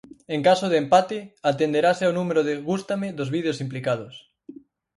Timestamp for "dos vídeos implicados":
3.17-4.13